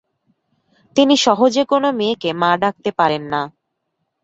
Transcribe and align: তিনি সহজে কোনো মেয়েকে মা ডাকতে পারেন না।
তিনি 0.95 1.15
সহজে 1.25 1.63
কোনো 1.71 1.87
মেয়েকে 1.99 2.29
মা 2.41 2.51
ডাকতে 2.61 2.89
পারেন 2.99 3.23
না। 3.33 3.41